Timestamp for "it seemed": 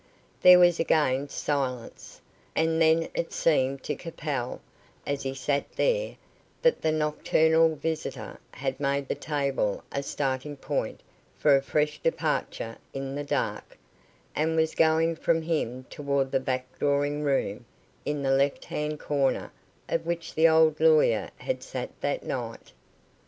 3.13-3.83